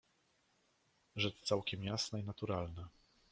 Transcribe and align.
"Rzecz 1.15 1.41
całkiem 1.41 1.83
jasna 1.83 2.19
i 2.19 2.23
naturalna." 2.23 2.89